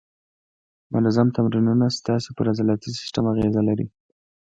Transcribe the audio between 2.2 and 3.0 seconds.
پر عضلاتي